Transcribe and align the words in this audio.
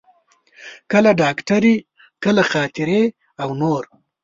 کله 0.91 1.11
ډاکټري، 1.21 1.75
کله 2.23 2.41
خاطرې 2.51 3.03
او 3.41 3.49
نور. 3.61 3.83